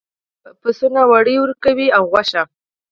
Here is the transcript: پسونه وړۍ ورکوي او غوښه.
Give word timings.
پسونه 0.61 1.01
وړۍ 1.11 1.35
ورکوي 1.39 1.87
او 1.97 2.03
غوښه. 2.11 2.43